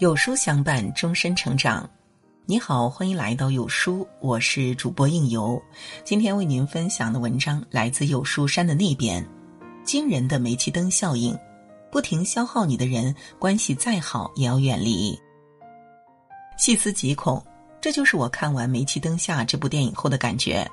[0.00, 1.88] 有书相伴，终身成长。
[2.46, 5.62] 你好，欢迎来到有书，我是主播应由。
[6.02, 9.24] 今天为您分享的文章来自有书山的那边。
[9.84, 11.38] 惊人的煤气灯效应，
[11.92, 15.16] 不停消耗你的人，关系再好也要远离。
[16.58, 17.40] 细思极恐，
[17.80, 20.68] 这就是我看完《煤气灯下》这部电影后的感觉。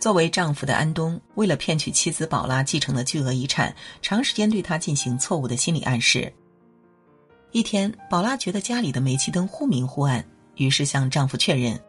[0.00, 6.32] 作为丈夫的安东，为了骗取妻子宝拉继承的巨额遗产，长时间对她进行错误的心理暗示。
[7.54, 10.24] 一天，宝拉觉得家里的煤气灯忽明忽暗，
[10.56, 11.80] 于是向丈夫确认。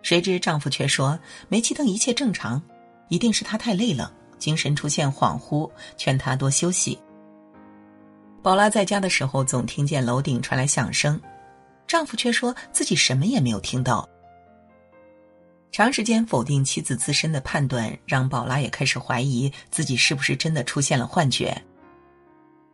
[0.00, 1.18] 谁知丈夫却说
[1.48, 2.62] 煤气灯一切正常，
[3.08, 6.96] 一定是她太累了，精神出现恍惚，劝她多休息。
[8.44, 11.20] 宝拉在家的时候总听见楼顶传来响声，
[11.88, 14.08] 丈夫却说自己什么也没有听到。
[15.72, 21.60] 长时间否定妻子自身的判断，让宝拉也开始怀疑自己是不是真的出现了幻觉。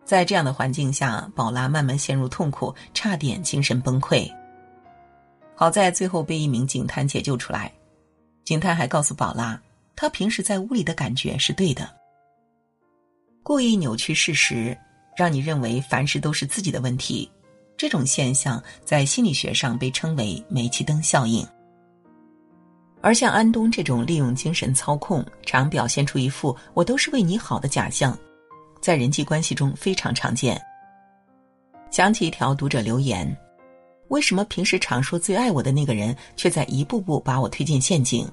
[0.05, 4.31] 在这样的环境下，宝拉慢慢陷入痛苦，差点精神崩溃。
[5.55, 7.73] 好在最后被一名警探解救出来。
[8.45, 9.61] 警探还告诉宝拉，
[9.95, 11.89] 他平时在屋里的感觉是对的。
[13.45, 14.77] 故意扭曲事实，
[15.17, 17.31] 让你认为凡事都是自己的问题，
[17.77, 21.47] 这种现象在心理学上被称为“煤气灯效应”。
[23.01, 28.17] 而像安东这种利用精神操控，常表现出一副“我都是为你好”的假象。
[28.83, 30.61] 在人际关系中非常常见。
[31.89, 33.35] 想起一条读者留言
[34.09, 38.29] ：“为什么平时常说最爱我的那个人，却在一步步把我推进陷阱？”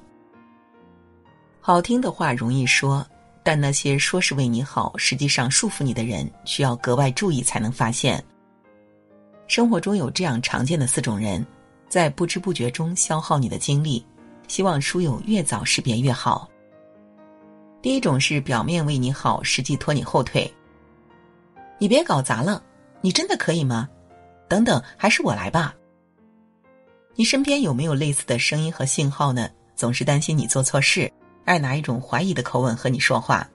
[1.62, 3.06] 好听的话容易说，
[3.44, 8.24] 但那些说是为你好，实际上束缚你的人，需要格外注意才能发现。
[9.46, 11.46] 生活中有这样常见的四种人，
[11.90, 14.04] 在不知不觉中消耗你的精力，
[14.48, 16.50] 希望书友越早识别越好。
[17.82, 20.52] 第一种是表面为你好，实际拖你后腿。
[21.78, 22.62] 你别搞砸了，
[23.02, 23.88] 你真的可以吗？
[24.50, 25.74] 等等，还是我来吧。
[27.16, 29.50] 你身边有没有类似的声音和信号呢？
[29.76, 31.10] 总是担心你做错事，
[31.46, 33.50] 爱拿一种怀疑的口吻和你说话，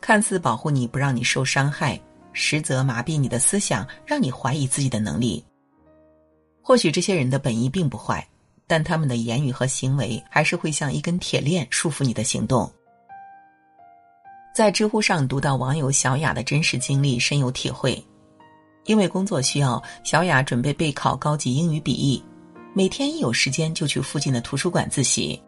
[0.00, 2.00] 看似保护你不让你受伤害，
[2.32, 5.44] 实则麻痹你的思想，让你怀疑自己的能力。
[6.62, 8.26] 或许这些人的本意并不坏，
[8.66, 12.72] 但他们的言语和行为还是会像一根铁链束缚你的行动。
[14.54, 18.02] 在知乎上读到网友小雅的真实经历，深有体会。
[18.84, 22.22] 因为工作需要，小雅准备备考高级英语笔译，
[22.74, 25.40] 每天一有时间就去附近的图书馆自习。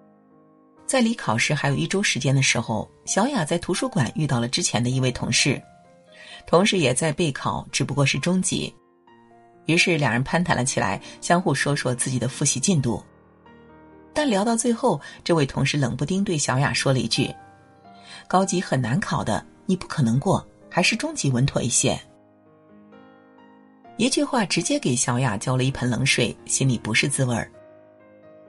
[0.86, 5.60] 在离考试还有一周时间的时候，小雅在图书馆遇到了之前的一位同事，
[6.46, 8.72] 同事也在备考，只不过是中级。
[9.66, 13.02] 于是两人攀谈了起来，相互说说自己的复习进度。
[14.14, 17.30] 但聊到最后，这位同事冷不丁对小雅说了一句。
[18.26, 21.98] 高级很难考的，你不可能过，还是中级稳妥一些。
[23.96, 27.50] 一句话直接给小雅浇了一盆冷水，心里不是滋味儿。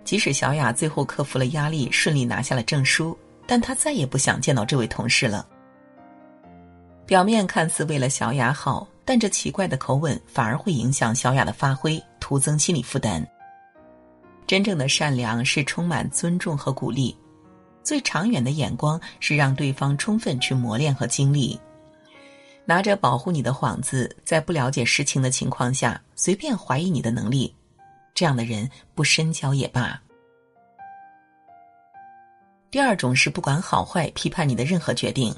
[0.04, 5.48] 即使小雅最后克服了压力，顺利拿下了证书，但她再也不想见到这位同事了。
[7.06, 13.24] 表面看似为了小雅好，但这奇怪的口吻反而会影响小雅的发挥，徒增心理负担。
[14.48, 17.16] 真正的善良是充满尊重和鼓励。
[17.86, 21.58] 最长远的眼光是让对方充分去磨练和经历，
[22.66, 27.54] 拿着保护你的幌子，在不了解实情的情况下随便怀疑你的能力，
[28.16, 30.02] 这样的人不深交也罢。
[32.72, 35.34] 第二种是不管好坏，批判你的任何决定。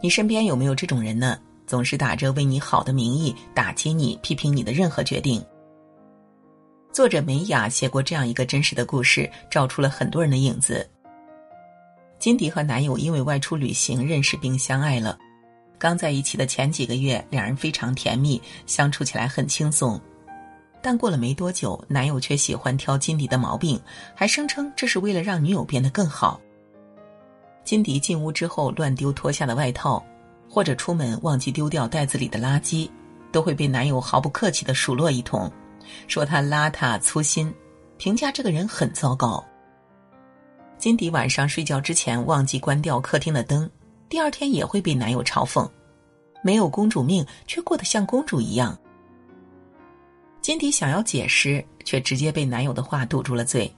[0.00, 1.38] 你身边有没有这种人呢？
[1.66, 5.44] 总是打着为你好的名义打击你，批评你的任何决定。
[6.92, 10.88] 作者梅雅写过这样一个真实的故事，照出了很多人的影子。
[12.18, 15.16] 金迪和男友因为外出旅行认识并相爱了，
[15.78, 19.98] 刚在一起的前几个月，两人非常甜蜜，相处起来很轻松。
[20.82, 23.80] 但过了没多久，男友却喜欢挑金迪的毛病，
[24.12, 26.40] 还声称这是为了让女友变得更好。
[27.62, 30.04] 金迪进屋之后乱丢脱下的外套，
[30.48, 32.90] 或者出门忘记丢掉袋子里的垃圾，
[33.30, 35.50] 都会被男友毫不客气的数落一通。
[36.06, 37.52] 说他邋遢粗心，
[37.96, 39.44] 评价这个人很糟糕。
[40.78, 43.70] 金迪晚上睡觉之前忘记关掉客厅的灯，
[44.08, 45.68] 第二天也会被男友嘲讽，
[46.42, 48.76] 没有公主命却过得像公主一样。
[50.40, 53.70] 金迪想要解释，却直接被男友的话堵住了嘴，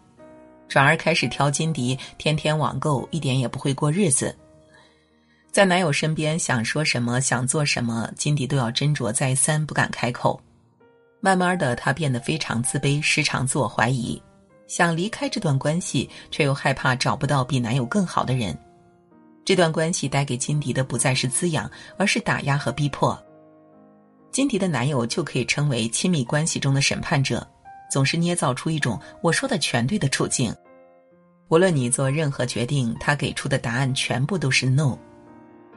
[0.68, 4.34] 转而开始挑金迪天天网购，一点也不会过日子。
[5.50, 10.40] 在男友身边想说什么想做什么，金迪都要斟酌再三，不敢开口。
[11.24, 14.20] 慢慢的，他变得非常自卑，时常自我怀疑，
[14.66, 18.58] 想离开这段关系，却又害怕找不到比男友更好的人。
[19.44, 23.16] 这段关系带给金迪的不再是滋养，而是打压和逼迫。
[24.32, 27.46] 金迪的男友就可以称为亲密关系中的审判者，
[27.88, 30.52] 总是捏造出一种“我说的全对”的处境。
[31.46, 34.98] 无论你做任何决定，他给出的答案全部都是 “no”。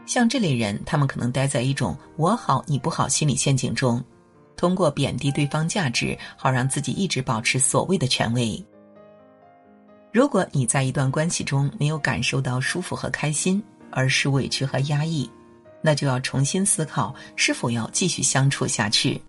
[0.08, 4.04] 像这类人，他们可能待在一种“我好你不好”心理陷阱中，
[4.56, 8.64] 通过贬低对方价值，好让自己一直保持所谓的权威。
[10.12, 13.62] 如果你在一段关系中没有感受到舒服和开心，
[13.92, 15.30] 而是委屈和压抑，
[15.82, 19.22] 那就要重新思考是否要继续相处下去。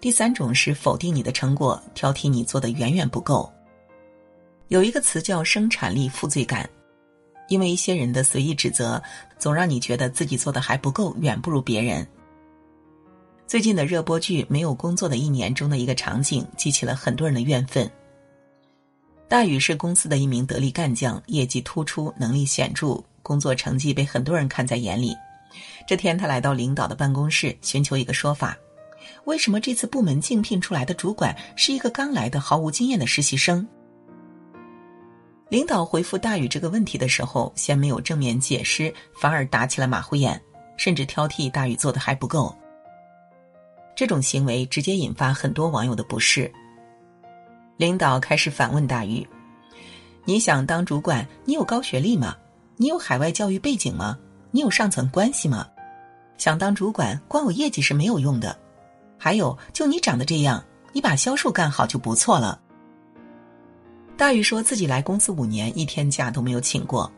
[0.00, 3.50] 第三种是否定你的成果，挑剔你做的远远不够。
[4.68, 6.68] 有一个词叫生产力负罪感，
[7.48, 9.02] 因为一些人的随意指责，
[9.38, 12.06] 总让你觉得自己做的还不够，远不如别人。
[13.46, 17.88] 最近的热播剧《没有工作的一年》中的一个场景，激起了很多人的怨愤。
[19.28, 25.16] 大宇是公司的一名得力干将，业绩突出，能力显著，工作成绩被很多人看在眼里。
[25.86, 28.58] 这天，他来到领导的办公室，寻求一个说法：
[29.26, 33.66] 为什么这次部门竞聘出来的主管是一个刚来的、毫无经验的实习生？
[35.48, 40.40] 领导回复大宇这个问题的时候，先没有正面解释，反而打起了马虎眼，
[40.76, 42.52] 甚至挑剔大宇做的还不够。
[43.96, 46.52] 这种行为直接引发很多网友的不适。
[47.78, 49.26] 领导开始反问大宇
[50.24, 52.36] ：“你想当主管，你有高学历吗？
[52.76, 54.18] 你有海外教育背景吗？
[54.50, 55.66] 你有上层关系吗？
[56.36, 58.56] 想当主管，光有业绩是没有用的。
[59.18, 62.60] 还有，就你长得这样，你把销售干好就不错了。”
[64.16, 67.10] 大宇说自己来公司五年，一天假都没有请过。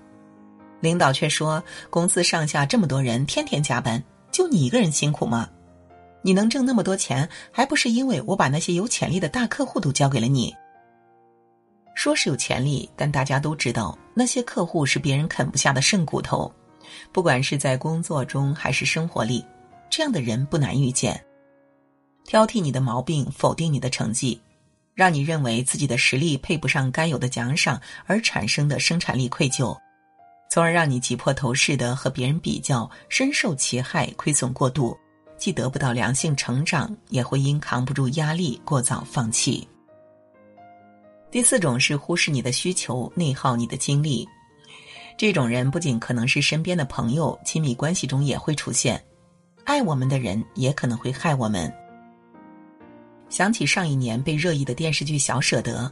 [0.80, 5.48] 领导却说，公司上下这么多人，天天加班，就你一个人辛苦吗？
[6.22, 10.54] 你能挣那么多钱，还不是因为我把那些有潜力的大客户都交给了你？
[11.94, 16.52] 说是有潜力，但大家都知道，那些客户是别人啃不下的剩骨头。
[17.12, 19.44] 不管是在工作中还是生活里，
[19.90, 21.22] 这样的人不难遇见。
[22.24, 24.40] 挑剔你的毛病，否定你的成绩。
[24.94, 29.76] 让你认为自己的实力配不上该有的奖赏，而产生的生产力愧疚，
[30.50, 34.98] 从而让你挤破头似的和别人比较，深受其害，亏损过度，
[35.38, 39.66] 既得不到良性成长，也会因扛不住压力过早放弃。
[41.30, 44.28] 第四种是忽视你的需求，内耗你的精力，
[45.16, 49.02] 这种人不仅可能是身边的朋友，亲密关系中也会出现，
[49.64, 51.72] 爱我们的人也可能会害我们。
[53.28, 55.84] 想起上一年被热议的电视剧《小舍得》，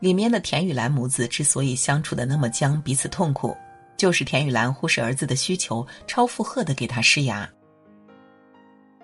[0.00, 3.54] 里面的田雨岚母子之所以相处的那么僵，彼此痛苦，
[3.98, 7.46] 就是田雨岚忽视儿子的需求，超负荷的给他施压。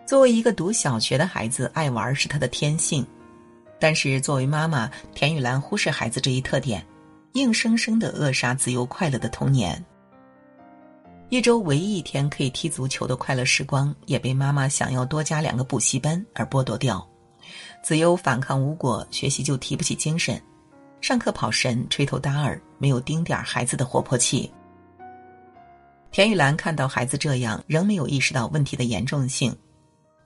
[0.06, 3.06] 作为一个读小学的孩子，爱玩是他的天性，
[3.78, 6.84] 但是作为妈妈，田雨岚忽视孩子这一特点，
[7.32, 9.82] 硬生生的扼杀自由快乐的童年。
[11.30, 17.08] 一周唯一一天可以踢足球的快乐时光，也被妈妈想要多加两个补习班而剥夺掉。
[17.82, 20.40] 子悠反抗无果，学习就提不起精神，
[21.00, 24.52] 上课跑神、吹头耷耳，没有丁点儿孩子的活泼气。
[26.10, 29.56] 田雨岚看到孩子这样，仍没有意识到问题的严重性，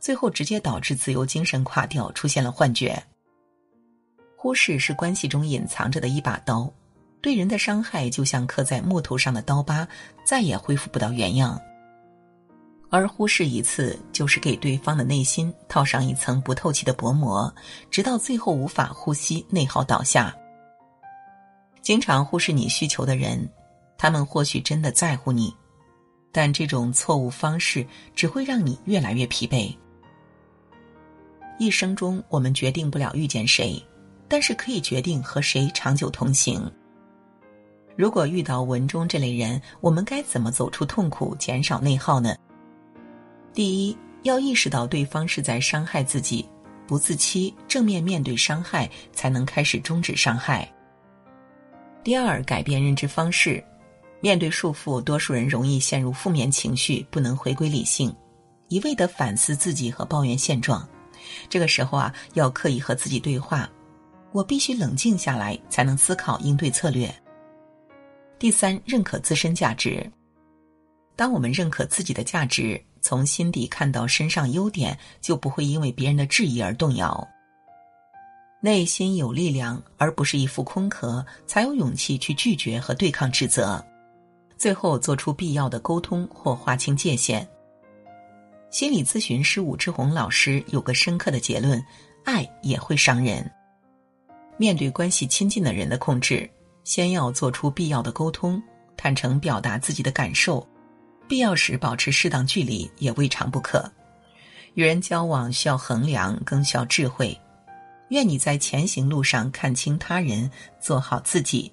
[0.07, 3.03] 最后直接导致自由精神垮掉，出现了幻觉。
[4.37, 6.73] 忽视是关系中隐藏着的一把刀，
[7.21, 9.85] 对人的伤害就像刻在木头上的刀疤，
[10.25, 11.61] 再也恢复不到原样。
[12.89, 17.53] 而忽视一次，就是给对方的内心套上一层不透气的薄膜，
[17.91, 20.33] 直到最后无法呼吸，内耗倒下。
[21.83, 23.45] 经常忽视你需求的人，
[23.99, 25.53] 他们或许真的在乎你，
[26.31, 27.85] 但这种错误方式
[28.15, 29.77] 只会让你越来越疲惫。
[31.59, 33.83] 一生中，我们决定不了遇见谁，
[34.29, 36.71] 但是可以决定和谁长久同行。
[37.97, 42.37] 如果遇到文中这类人，我们该怎么走出痛苦，减少内耗呢？
[43.55, 46.47] 第一，要意识到对方是在伤害自己，
[46.87, 50.71] 不自欺，正面面对伤害，才能开始终止伤害。
[52.05, 53.65] 第二，改变认知方式，
[54.21, 58.15] 面对束缚，多数人容易陷入负面情绪，不能回归理性，
[58.69, 60.87] 一味的反思自己和抱怨现状。
[61.49, 63.69] 这个时候啊，要刻意和自己对话，
[64.33, 67.13] 我必须冷静下来，才能思考应对策略。
[68.39, 70.11] 第三，认可自身价值，
[71.15, 72.83] 当我们认可自己的价值。
[73.03, 77.25] 从心底看到身上优点，就不会因为别人的质疑而动摇。
[78.61, 83.81] 内心有力量，而不是一副空壳，才有勇气去拒绝和对抗指责，
[84.59, 87.49] 最后做出必要的沟通或划清界限。
[88.77, 91.83] 心理咨询师武志红老师有个深刻的结论：
[92.27, 93.51] 爱也会伤人。
[94.59, 96.47] 面对关系亲近的人的控制，
[96.85, 98.63] 先要做出必要的沟通，
[98.95, 100.69] 坦诚表达自己的感受。
[101.27, 103.91] 必要时保持适当距离也未尝不可。
[104.75, 107.35] 与人交往需要衡量，更需要智慧。
[108.11, 111.73] 愿你在前行路上看清他人，做好自己。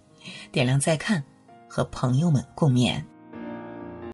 [0.54, 1.22] 点亮再看，
[1.68, 3.04] 和朋友们共勉。